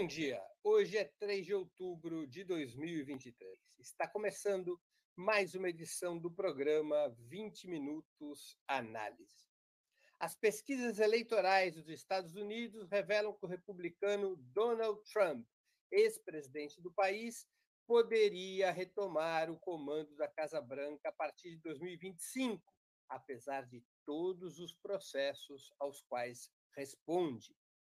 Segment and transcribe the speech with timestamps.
[0.00, 0.40] Bom dia.
[0.62, 3.58] Hoje é 3 de outubro de 2023.
[3.78, 4.80] Está começando
[5.16, 9.50] mais uma edição do programa 20 Minutos Análise.
[10.18, 15.46] As pesquisas eleitorais dos Estados Unidos revelam que o republicano Donald Trump,
[15.90, 17.46] ex-presidente do país,
[17.86, 22.62] poderia retomar o comando da Casa Branca a partir de 2025,
[23.08, 27.56] apesar de todos os processos aos quais responde.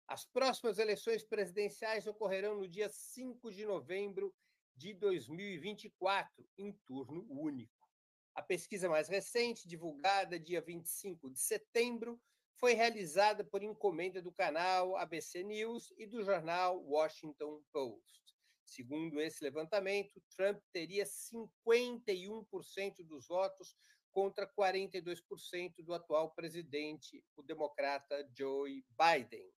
[0.07, 4.33] As próximas eleições presidenciais ocorrerão no dia 5 de novembro
[4.75, 7.89] de 2024, em turno único.
[8.33, 12.19] A pesquisa mais recente, divulgada dia 25 de setembro,
[12.61, 18.21] foi realizada por encomenda do canal ABC News e do jornal Washington Post.
[18.63, 23.75] Segundo esse levantamento, Trump teria 51% dos votos
[24.11, 29.51] contra 42% do atual presidente, o democrata Joe Biden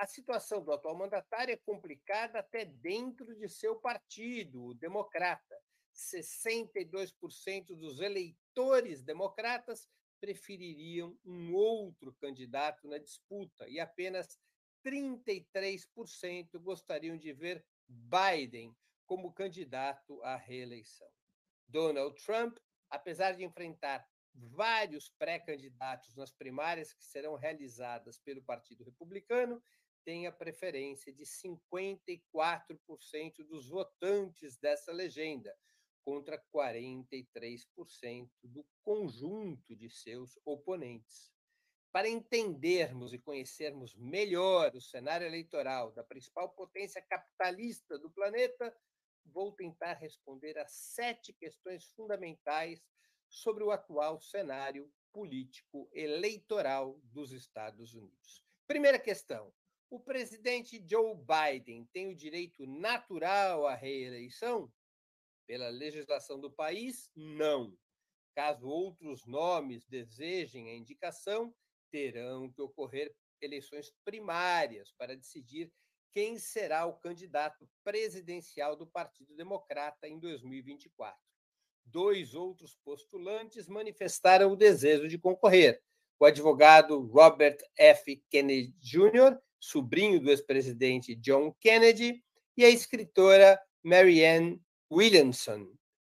[0.00, 5.54] a situação do atual mandatário é complicada até dentro de seu partido, o Democrata.
[5.94, 9.86] 62% dos eleitores democratas
[10.20, 14.38] prefeririam um outro candidato na disputa e apenas
[14.84, 18.76] 33% gostariam de ver Biden
[19.06, 21.08] como candidato à reeleição.
[21.66, 29.62] Donald Trump, apesar de enfrentar vários pré-candidatos nas primárias que serão realizadas pelo Partido Republicano,
[30.04, 35.54] tem a preferência de 54% dos votantes dessa legenda,
[36.04, 41.32] contra 43% do conjunto de seus oponentes.
[41.92, 48.74] Para entendermos e conhecermos melhor o cenário eleitoral da principal potência capitalista do planeta,
[49.24, 52.80] vou tentar responder a sete questões fundamentais
[53.28, 58.44] sobre o atual cenário político eleitoral dos Estados Unidos.
[58.66, 59.52] Primeira questão:
[59.90, 64.72] o presidente Joe Biden tem o direito natural à reeleição?
[65.50, 67.76] Pela legislação do país, não.
[68.36, 71.52] Caso outros nomes desejem a indicação,
[71.90, 75.72] terão que ocorrer eleições primárias para decidir
[76.12, 81.18] quem será o candidato presidencial do Partido Democrata em 2024.
[81.84, 85.82] Dois outros postulantes manifestaram o desejo de concorrer:
[86.20, 88.22] o advogado Robert F.
[88.30, 92.24] Kennedy Jr sobrinho do ex-presidente John Kennedy,
[92.56, 94.60] e a escritora Marianne
[94.90, 95.68] Williamson.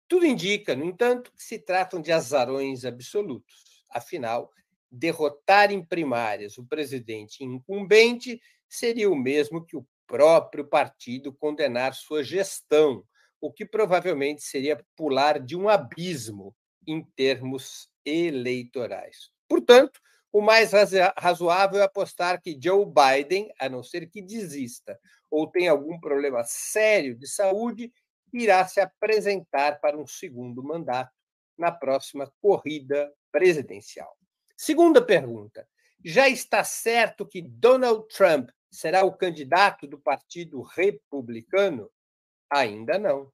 [0.09, 3.85] Tudo indica, no entanto, que se tratam de azarões absolutos.
[3.91, 4.51] Afinal,
[4.91, 12.25] derrotar em primárias o presidente incumbente seria o mesmo que o próprio partido condenar sua
[12.25, 13.05] gestão,
[13.41, 16.55] o que provavelmente seria pular de um abismo
[16.87, 19.31] em termos eleitorais.
[19.49, 20.01] Portanto,
[20.33, 20.73] o mais
[21.17, 24.99] razoável é apostar que Joe Biden, a não ser que desista
[25.31, 27.93] ou tenha algum problema sério de saúde,
[28.33, 31.13] irá se apresentar para um segundo mandato
[31.59, 34.17] na próxima corrida presidencial.
[34.57, 35.67] Segunda pergunta:
[36.05, 41.91] já está certo que Donald Trump será o candidato do Partido Republicano?
[42.51, 43.33] Ainda não.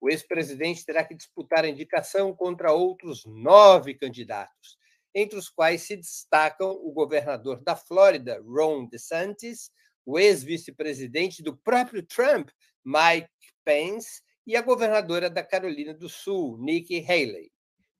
[0.00, 4.78] O ex-presidente terá que disputar a indicação contra outros nove candidatos
[5.14, 9.70] entre os quais se destacam o governador da Flórida, Ron DeSantis,
[10.04, 12.50] o ex-vice-presidente do próprio Trump,
[12.84, 13.30] Mike
[13.64, 17.50] Pence, e a governadora da Carolina do Sul, Nikki Haley.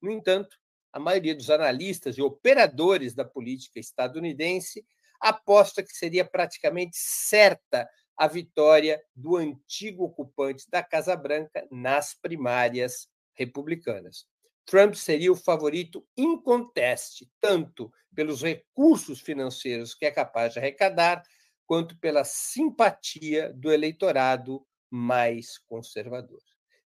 [0.00, 0.56] No entanto,
[0.92, 4.86] a maioria dos analistas e operadores da política estadunidense
[5.20, 13.08] aposta que seria praticamente certa a vitória do antigo ocupante da Casa Branca nas primárias
[13.34, 14.26] republicanas.
[14.64, 21.22] Trump seria o favorito inconteste, tanto pelos recursos financeiros que é capaz de arrecadar,
[21.66, 26.40] quanto pela simpatia do eleitorado mais conservador.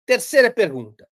[0.04, 1.08] Terceira pergunta: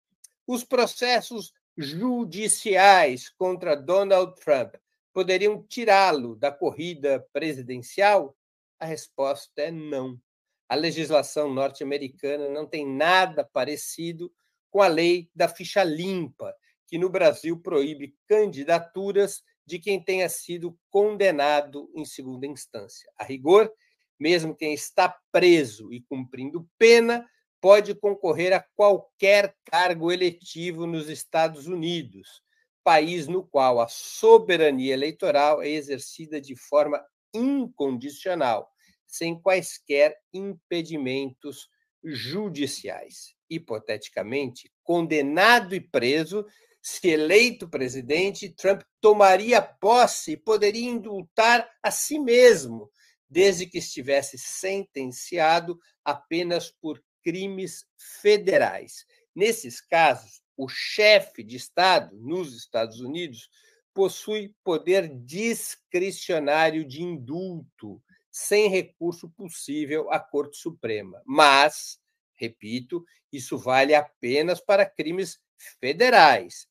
[0.46, 4.74] os processos judiciais contra Donald Trump
[5.12, 8.36] poderiam tirá-lo da corrida presidencial?
[8.78, 10.20] A resposta é não.
[10.68, 14.32] A legislação norte-americana não tem nada parecido
[14.70, 16.54] com a lei da ficha limpa,
[16.86, 23.10] que no Brasil proíbe candidaturas de quem tenha sido condenado em segunda instância.
[23.18, 23.72] A rigor,
[24.18, 27.28] mesmo quem está preso e cumprindo pena
[27.60, 32.42] pode concorrer a qualquer cargo eletivo nos Estados Unidos,
[32.84, 37.04] país no qual a soberania eleitoral é exercida de forma
[37.34, 38.70] incondicional,
[39.06, 41.68] sem quaisquer impedimentos
[42.04, 43.34] judiciais.
[43.48, 46.44] Hipoteticamente, condenado e preso,
[46.80, 52.90] se eleito presidente, Trump tomaria posse e poderia indultar a si mesmo,
[53.28, 57.84] desde que estivesse sentenciado apenas por crimes
[58.20, 59.04] federais.
[59.34, 63.50] Nesses casos, o chefe de Estado nos Estados Unidos
[63.92, 71.20] possui poder discricionário de indulto, sem recurso possível à Corte Suprema.
[71.24, 71.98] Mas,
[72.34, 75.38] repito, isso vale apenas para crimes
[75.80, 76.68] federais.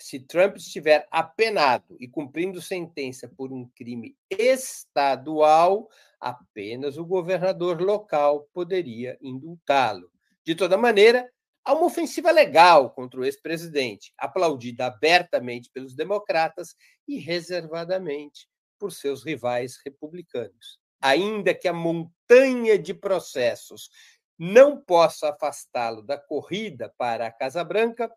[0.00, 5.88] Se Trump estiver apenado e cumprindo sentença por um crime estadual,
[6.20, 10.10] apenas o governador local poderia indultá-lo.
[10.44, 11.28] De toda maneira,
[11.64, 16.74] há uma ofensiva legal contra o ex-presidente, aplaudida abertamente pelos democratas
[17.06, 18.48] e reservadamente
[18.78, 20.78] por seus rivais republicanos.
[21.00, 23.90] Ainda que a montanha de processos
[24.38, 28.10] não possa afastá-lo da corrida para a Casa Branca,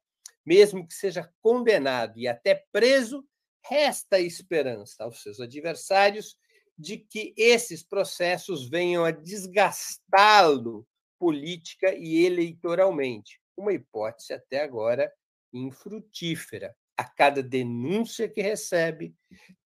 [0.46, 3.26] mesmo que seja condenado e até preso,
[3.64, 6.38] resta esperança aos seus adversários
[6.78, 10.88] de que esses processos venham a desgastá-lo
[11.20, 15.12] política e eleitoralmente, uma hipótese até agora
[15.54, 16.76] infrutífera.
[16.98, 19.16] A cada denúncia que recebe,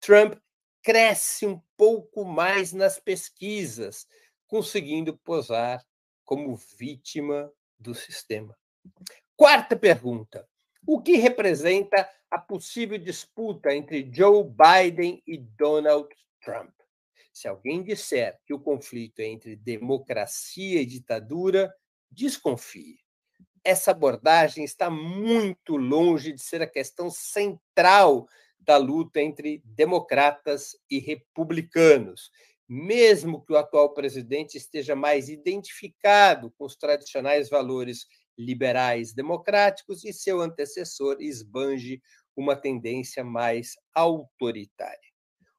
[0.00, 0.34] Trump
[0.82, 4.06] cresce um pouco mais nas pesquisas,
[4.46, 5.84] conseguindo posar
[6.25, 8.56] como vítima do sistema.
[9.36, 10.48] Quarta pergunta:
[10.87, 16.08] o que representa a possível disputa entre Joe Biden e Donald
[16.40, 16.73] Trump?
[17.32, 21.73] Se alguém disser que o conflito é entre democracia e ditadura,
[22.11, 22.99] desconfie.
[23.64, 28.26] Essa abordagem está muito longe de ser a questão central
[28.58, 32.31] da luta entre democratas e republicanos,
[32.69, 38.06] mesmo que o atual presidente esteja mais identificado com os tradicionais valores
[38.38, 42.02] liberais democráticos e seu antecessor esbanje
[42.37, 45.12] uma tendência mais autoritária.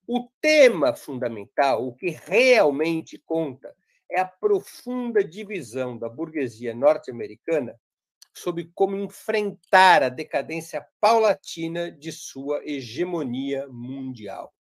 [0.07, 3.73] O tema fundamental, o que realmente conta,
[4.11, 7.79] é a profunda divisão da burguesia norte-americana
[8.33, 14.53] sobre como enfrentar a decadência paulatina de sua hegemonia mundial.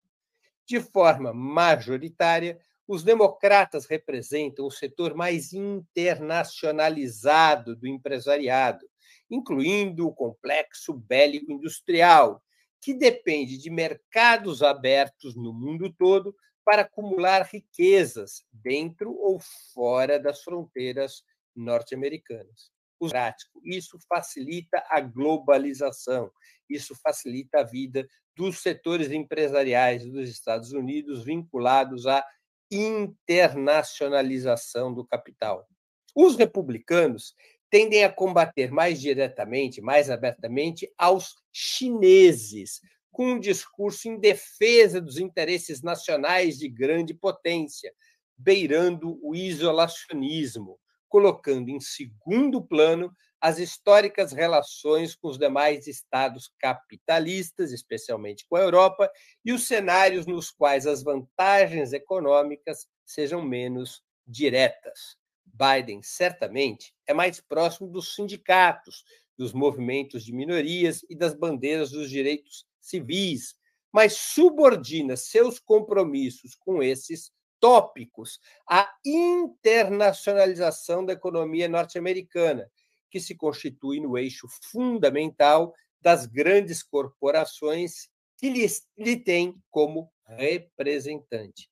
[0.66, 8.86] De forma majoritária, os democratas representam o setor mais internacionalizado do empresariado,
[9.30, 12.42] incluindo o complexo bélico industrial,
[12.80, 16.34] que depende de mercados abertos no mundo todo
[16.64, 19.38] para acumular riquezas dentro ou
[19.72, 21.22] fora das fronteiras
[21.54, 22.72] norte-americanas.
[23.64, 26.30] Isso facilita a globalização,
[26.68, 32.24] isso facilita a vida dos setores empresariais dos Estados Unidos vinculados à
[32.72, 35.68] internacionalização do capital.
[36.14, 37.34] Os republicanos
[37.70, 42.80] tendem a combater mais diretamente, mais abertamente, aos chineses,
[43.10, 47.92] com um discurso em defesa dos interesses nacionais de grande potência,
[48.36, 50.78] beirando o isolacionismo,
[51.08, 58.60] colocando em segundo plano as históricas relações com os demais estados capitalistas, especialmente com a
[58.60, 59.10] Europa,
[59.44, 65.16] e os cenários nos quais as vantagens econômicas sejam menos diretas.
[65.44, 69.02] Biden, certamente, é mais próximo dos sindicatos,
[69.36, 73.56] dos movimentos de minorias e das bandeiras dos direitos civis,
[73.92, 78.38] mas subordina seus compromissos com esses tópicos
[78.70, 82.70] à internacionalização da economia norte-americana,
[83.12, 88.66] que se constitui no eixo fundamental das grandes corporações que lhe,
[88.96, 91.70] lhe tem como representante.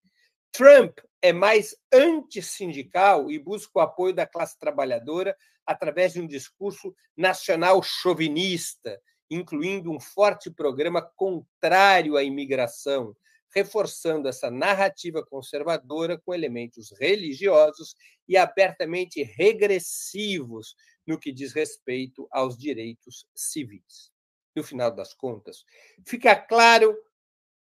[0.52, 6.94] Trump é mais antissindical e busca o apoio da classe trabalhadora através de um discurso
[7.16, 13.16] nacional chauvinista, incluindo um forte programa contrário à imigração,
[13.54, 17.94] reforçando essa narrativa conservadora com elementos religiosos
[18.28, 20.74] e abertamente regressivos
[21.10, 24.12] no que diz respeito aos direitos civis.
[24.54, 25.64] No final das contas,
[26.06, 26.96] fica claro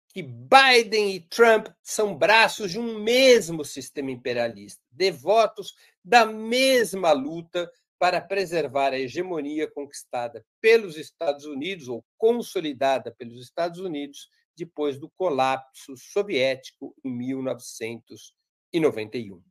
[0.10, 7.72] que Biden e Trump são braços de um mesmo sistema imperialista, devotos da mesma luta
[8.00, 15.08] para preservar a hegemonia conquistada pelos Estados Unidos ou consolidada pelos Estados Unidos depois do
[15.12, 19.44] colapso soviético em 1991.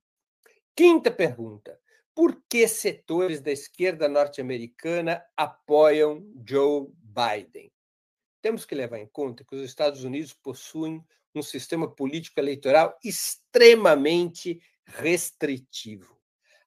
[0.75, 1.79] Quinta pergunta:
[2.15, 7.73] por que setores da esquerda norte-americana apoiam Joe Biden?
[8.41, 11.05] Temos que levar em conta que os Estados Unidos possuem
[11.35, 16.15] um sistema político eleitoral extremamente restritivo.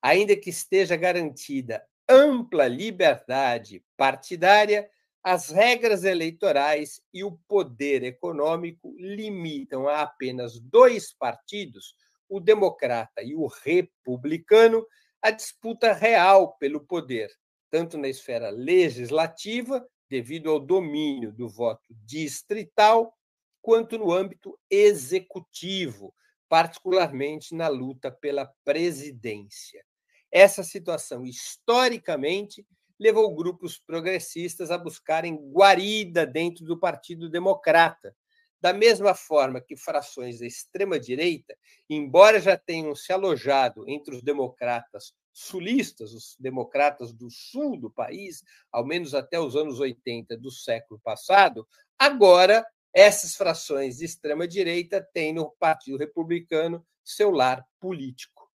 [0.01, 4.89] ainda que esteja garantida ampla liberdade partidária,
[5.23, 11.95] as regras eleitorais e o poder econômico limitam a apenas dois partidos,
[12.29, 14.85] o democrata e o republicano,
[15.21, 17.29] a disputa real pelo poder,
[17.69, 23.13] tanto na esfera legislativa, devido ao domínio do voto distrital,
[23.61, 26.13] quanto no âmbito executivo,
[26.47, 29.83] particularmente na luta pela presidência.
[30.31, 32.65] Essa situação, historicamente,
[32.99, 38.15] levou grupos progressistas a buscarem guarida dentro do Partido Democrata,
[38.59, 41.55] da mesma forma que frações da extrema-direita,
[41.89, 48.43] embora já tenham se alojado entre os democratas sulistas, os democratas do sul do país,
[48.71, 55.31] ao menos até os anos 80 do século passado, agora essas frações de extrema-direita têm
[55.31, 58.49] no Partido Republicano seu lar político.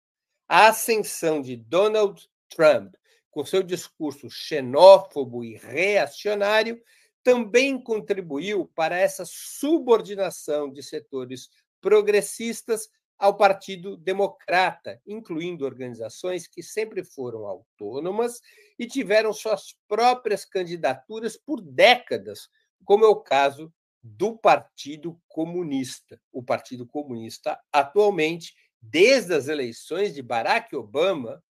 [0.49, 2.95] A ascensão de Donald Trump,
[3.31, 6.83] com seu discurso xenófobo e reacionário,
[7.23, 11.49] também contribuiu para essa subordinação de setores
[11.81, 12.89] progressistas
[13.19, 18.41] ao Partido Democrata, incluindo organizações que sempre foram autônomas
[18.77, 22.49] e tiveram suas próprias candidaturas por décadas,
[22.85, 26.21] como é o caso do Partido Comunista.
[26.33, 31.41] O Partido Comunista, atualmente, desde as eleições de Barack Obama,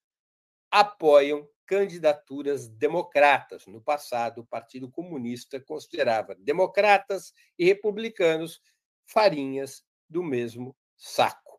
[0.70, 3.66] apoiam candidaturas democratas.
[3.66, 8.60] No passado, o Partido Comunista considerava democratas e republicanos
[9.06, 11.58] farinhas do mesmo saco.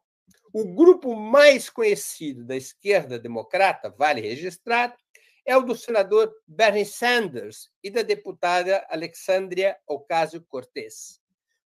[0.53, 4.95] O grupo mais conhecido da esquerda democrata, vale registrar,
[5.43, 11.19] é o do senador Bernie Sanders e da deputada Alexandria Ocasio-Cortez.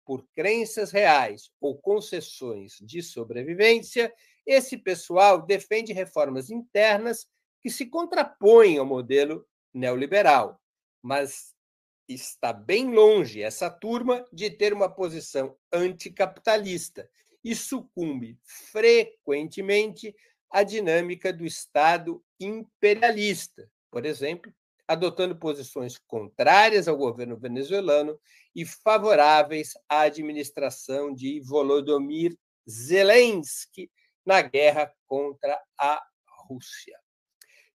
[0.05, 4.13] Por crenças reais ou concessões de sobrevivência,
[4.45, 7.27] esse pessoal defende reformas internas
[7.65, 10.61] que se contrapõem ao modelo neoliberal,
[11.03, 11.55] mas
[12.07, 17.09] está bem longe essa turma de ter uma posição anticapitalista
[17.43, 20.15] e sucumbe frequentemente
[20.51, 24.53] à dinâmica do Estado imperialista, por exemplo,
[24.87, 28.21] adotando posições contrárias ao governo venezuelano
[28.55, 32.37] e favoráveis à administração de Volodymyr
[32.69, 33.91] Zelensky
[34.23, 36.07] na guerra contra a
[36.47, 37.04] Rússia.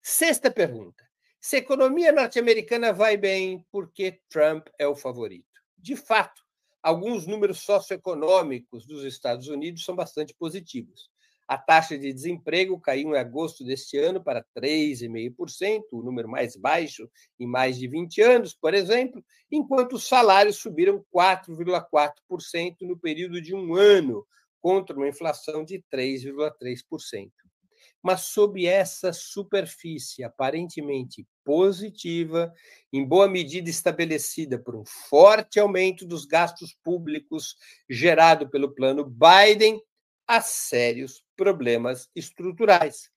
[0.02, 1.04] Sexta pergunta.
[1.42, 5.46] Se a economia norte-americana vai bem, por que Trump é o favorito?
[5.78, 6.42] De fato,
[6.82, 11.10] alguns números socioeconômicos dos Estados Unidos são bastante positivos.
[11.48, 17.10] A taxa de desemprego caiu em agosto deste ano para 3,5%, o número mais baixo
[17.40, 23.54] em mais de 20 anos, por exemplo, enquanto os salários subiram 4,4% no período de
[23.54, 24.26] um ano,
[24.62, 27.32] contra uma inflação de 3,3%
[28.02, 32.54] mas sob essa superfície aparentemente positiva,
[32.94, 37.56] em boa medida estabelecida por um forte aumento dos gastos públicos
[37.90, 39.82] gerado pelo plano Biden,
[40.28, 43.10] há sérios problemas estruturais.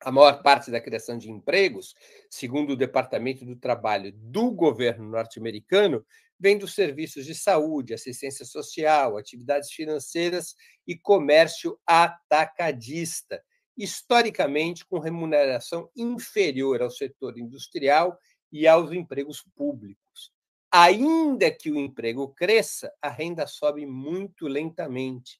[0.00, 1.94] A maior parte da criação de empregos,
[2.28, 6.04] segundo o Departamento do Trabalho do governo norte-americano,
[6.40, 13.40] vem dos serviços de saúde, assistência social, atividades financeiras e comércio atacadista,
[13.76, 18.18] historicamente com remuneração inferior ao setor industrial
[18.50, 20.32] e aos empregos públicos.
[20.70, 25.38] Ainda que o emprego cresça, a renda sobe muito lentamente.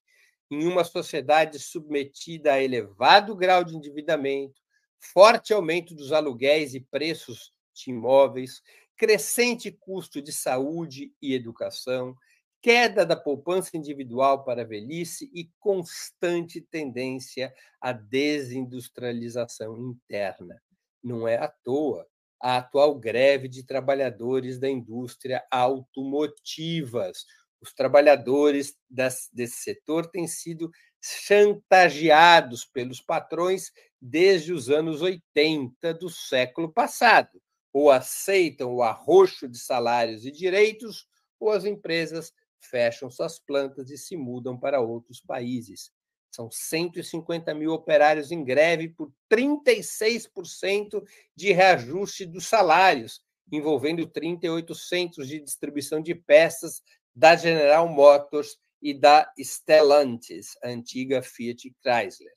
[0.50, 4.60] Em uma sociedade submetida a elevado grau de endividamento,
[5.00, 8.62] forte aumento dos aluguéis e preços de imóveis,
[8.96, 12.14] crescente custo de saúde e educação,
[12.62, 20.62] queda da poupança individual para a velhice e constante tendência à desindustrialização interna.
[21.02, 22.06] Não é à toa
[22.42, 27.24] a atual greve de trabalhadores da indústria automotivas.
[27.60, 30.68] Os trabalhadores desse setor têm sido
[31.00, 37.40] chantageados pelos patrões desde os anos 80 do século passado.
[37.72, 41.06] Ou aceitam o arroxo de salários e direitos,
[41.38, 45.90] ou as empresas fecham suas plantas e se mudam para outros países.
[46.30, 51.02] São 150 mil operários em greve por 36%
[51.36, 56.82] de reajuste dos salários, envolvendo 38 centros de distribuição de peças
[57.14, 62.32] da General Motors e da Stellantis, a antiga Fiat Chrysler.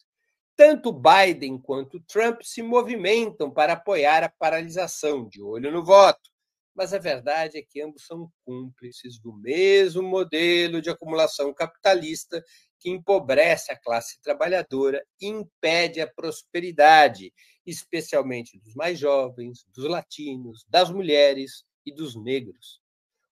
[0.57, 6.34] Tanto Biden quanto Trump se movimentam para apoiar a paralisação, de olho no voto
[6.75, 12.43] mas a verdade é que ambos são cúmplices do mesmo modelo de acumulação capitalista
[12.79, 17.33] que empobrece a classe trabalhadora e impede a prosperidade,
[17.65, 22.81] especialmente dos mais jovens, dos latinos, das mulheres e dos negros.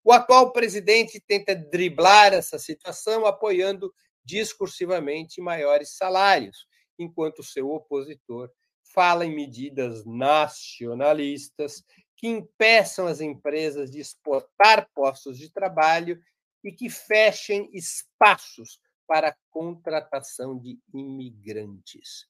[0.04, 6.66] O atual presidente tenta driblar essa situação apoiando discursivamente maiores salários,
[6.98, 8.50] enquanto seu opositor
[8.94, 11.84] fala em medidas nacionalistas
[12.24, 16.24] que impeçam as empresas de exportar postos de trabalho
[16.64, 22.26] e que fechem espaços para a contratação de imigrantes.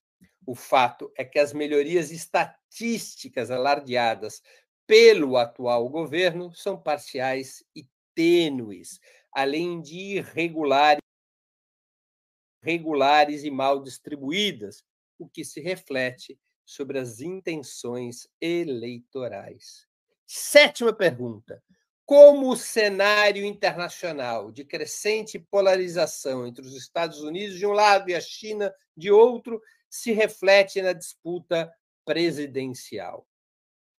[0.47, 4.41] O fato é que as melhorias estatísticas alardeadas
[4.87, 8.99] pelo atual governo são parciais e tênues,
[9.31, 11.03] além de irregulares
[12.63, 14.83] regulares e mal distribuídas,
[15.19, 19.87] o que se reflete sobre as intenções eleitorais.
[20.25, 21.61] Sétima pergunta:
[22.05, 28.15] como o cenário internacional de crescente polarização entre os Estados Unidos de um lado e
[28.15, 31.71] a China de outro se reflete na disputa
[32.05, 33.27] presidencial?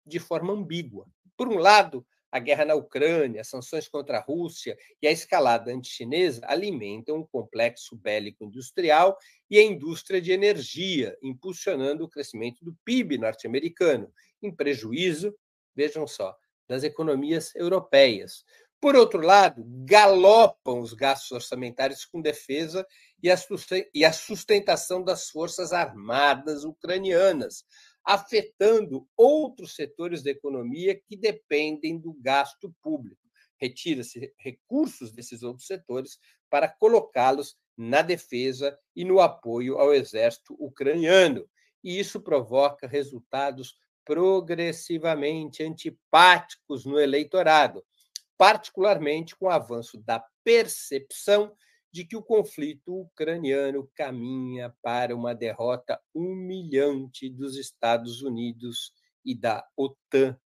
[0.04, 1.06] De forma ambígua.
[1.36, 5.70] Por um lado, a guerra na Ucrânia, as sanções contra a Rússia e a escalada
[5.70, 9.16] antichinesa alimentam o complexo bélico industrial
[9.48, 14.12] e a indústria de energia, impulsionando o crescimento do PIB norte-americano,
[14.42, 15.32] em prejuízo,
[15.76, 16.36] vejam só,
[16.68, 18.44] das economias europeias.
[18.80, 22.84] Por outro lado, galopam os gastos orçamentários com defesa
[23.22, 27.64] e a sustentação das forças armadas ucranianas,
[28.04, 33.20] afetando outros setores da economia que dependem do gasto público.
[33.56, 36.18] Retira-se recursos desses outros setores
[36.50, 41.48] para colocá-los na defesa e no apoio ao exército ucraniano.
[41.82, 47.84] E isso provoca resultados progressivamente antipáticos no eleitorado,
[48.36, 51.56] particularmente com o avanço da percepção
[51.94, 58.92] de que o conflito ucraniano caminha para uma derrota humilhante dos Estados Unidos
[59.24, 60.36] e da OTAN.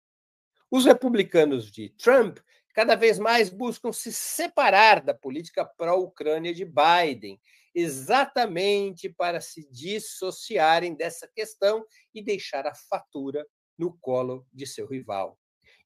[0.70, 2.36] Os republicanos de Trump
[2.74, 7.40] cada vez mais buscam se separar da política pró-Ucrânia de Biden,
[7.74, 11.82] exatamente para se dissociarem dessa questão
[12.14, 13.42] e deixar a fatura
[13.78, 15.38] no colo de seu rival.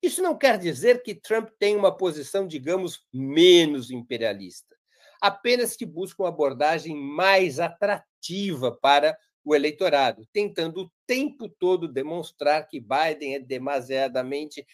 [0.02, 4.76] Isso não quer dizer que Trump tem uma posição, digamos, menos imperialista,
[5.22, 12.66] apenas que busca uma abordagem mais atrativa para o eleitorado, tentando o tempo todo demonstrar
[12.66, 14.66] que Biden é demasiadamente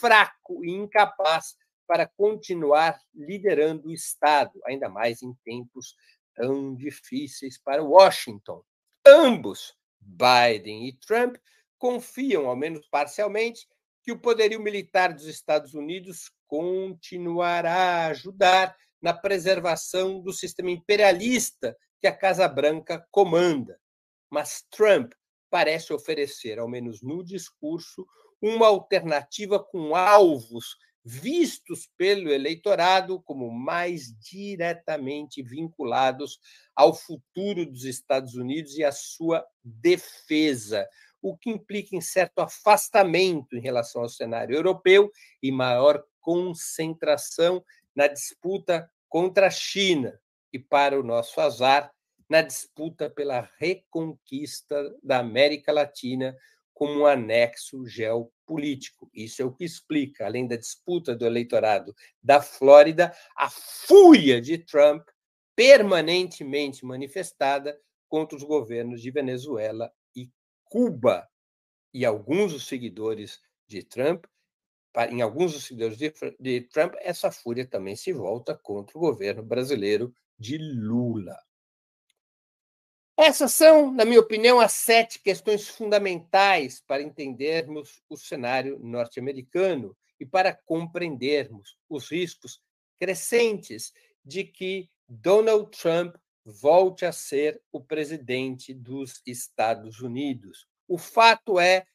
[0.00, 5.94] fraco e incapaz para continuar liderando o Estado, ainda mais em tempos
[6.34, 8.64] tão difíceis para Washington.
[9.06, 11.36] Ambos, Biden e Trump,
[11.78, 13.68] confiam, ao menos parcialmente,
[14.02, 21.76] que o poderio militar dos Estados Unidos continuará a ajudar na preservação do sistema imperialista
[22.00, 23.78] que a Casa Branca comanda.
[24.30, 25.12] Mas Trump
[25.50, 28.06] parece oferecer, ao menos no discurso,
[28.40, 36.38] uma alternativa com alvos vistos pelo eleitorado como mais diretamente vinculados
[36.74, 40.88] ao futuro dos Estados Unidos e à sua defesa,
[41.20, 45.10] o que implica em certo afastamento em relação ao cenário europeu
[45.42, 50.18] e maior concentração na disputa contra a China
[50.52, 51.92] e, para o nosso azar,
[52.28, 56.36] na disputa pela reconquista da América Latina
[56.72, 59.10] como um anexo geopolítico.
[59.12, 64.58] Isso é o que explica, além da disputa do eleitorado da Flórida, a fúria de
[64.58, 65.06] Trump
[65.54, 67.78] permanentemente manifestada
[68.08, 70.30] contra os governos de Venezuela e
[70.64, 71.28] Cuba.
[71.94, 74.24] E alguns dos seguidores de Trump,
[75.10, 79.42] em alguns dos seguidores de, de Trump, essa fúria também se volta contra o governo
[79.42, 81.36] brasileiro de Lula.
[83.16, 90.26] Essas são, na minha opinião, as sete questões fundamentais para entendermos o cenário norte-americano e
[90.26, 92.60] para compreendermos os riscos
[92.98, 93.92] crescentes
[94.24, 100.66] de que Donald Trump volte a ser o presidente dos Estados Unidos.
[100.88, 101.86] O fato é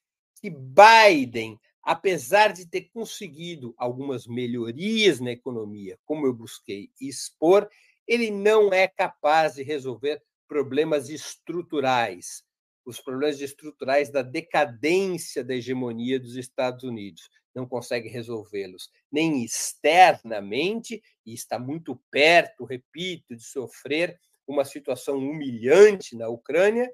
[0.42, 7.70] que Biden, apesar de ter conseguido algumas melhorias na economia, como eu busquei expor,
[8.06, 12.44] ele não é capaz de resolver problemas estruturais,
[12.86, 17.30] os problemas estruturais da decadência da hegemonia dos Estados Unidos.
[17.56, 26.18] Não consegue resolvê-los nem externamente, e está muito perto, repito, de sofrer uma situação humilhante
[26.18, 26.92] na Ucrânia,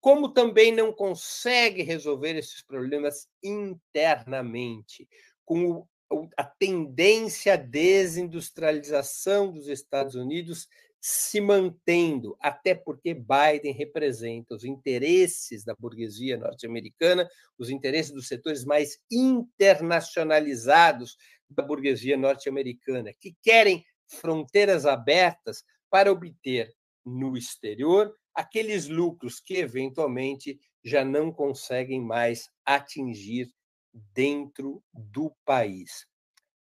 [0.00, 5.08] como também não consegue resolver esses problemas internamente,
[5.44, 5.86] com
[6.36, 10.68] a tendência à desindustrialização dos Estados Unidos
[11.00, 18.64] se mantendo, até porque Biden representa os interesses da burguesia norte-americana, os interesses dos setores
[18.64, 21.16] mais internacionalizados
[21.48, 30.60] da burguesia norte-americana, que querem fronteiras abertas para obter no exterior aqueles lucros que eventualmente
[30.84, 33.52] já não conseguem mais atingir
[34.14, 36.06] dentro do país.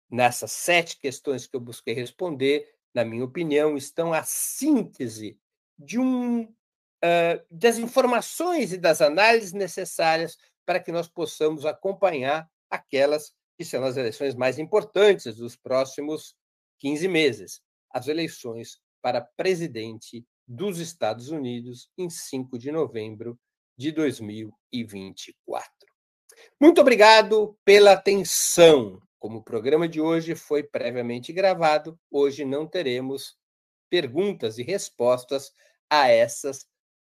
[0.09, 5.37] Nessas sete questões que eu busquei responder, na minha opinião, estão a síntese
[5.77, 13.35] de um, uh, das informações e das análises necessárias para que nós possamos acompanhar aquelas
[13.59, 16.37] que são as eleições mais importantes dos próximos
[16.79, 23.39] 15 meses, as eleições para presidente dos Estados Unidos em 5 de novembro
[23.77, 25.71] de 2024.
[26.61, 29.01] Muito obrigado pela atenção.
[29.19, 33.37] Como o programa de hoje foi previamente gravado, hoje não teremos
[33.91, 35.53] perguntas e respostas
[35.91, 36.67] a essas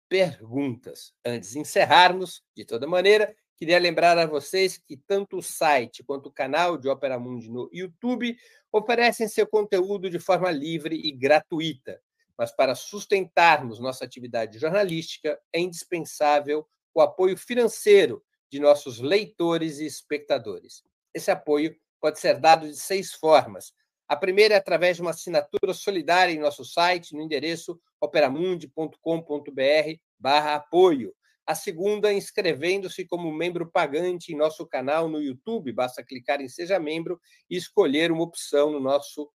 [0.08, 1.12] perguntas.
[1.24, 6.26] Antes de encerrarmos, de toda maneira, queria lembrar a vocês que tanto o site quanto
[6.26, 8.36] o canal de Opera Mundi no YouTube
[8.72, 12.00] oferecem seu conteúdo de forma livre e gratuita.
[12.38, 19.86] Mas para sustentarmos nossa atividade jornalística, é indispensável o apoio financeiro de nossos leitores e
[19.86, 20.84] espectadores.
[21.12, 23.72] Esse apoio pode ser dado de seis formas.
[24.06, 30.54] A primeira é através de uma assinatura solidária em nosso site, no endereço operamundi.com.br barra
[30.54, 31.14] apoio.
[31.46, 35.72] A segunda, inscrevendo-se como membro pagante em nosso canal no YouTube.
[35.72, 37.20] Basta clicar em Seja Membro
[37.50, 39.30] e escolher uma opção no nosso